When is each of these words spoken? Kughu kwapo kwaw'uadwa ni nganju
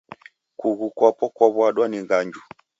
Kughu 0.59 0.87
kwapo 0.97 1.25
kwaw'uadwa 1.35 1.85
ni 1.87 1.97
nganju 2.03 2.41